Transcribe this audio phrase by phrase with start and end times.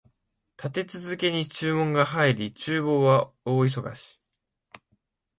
[0.57, 4.19] 立て続けに注文が入り、厨房は大忙し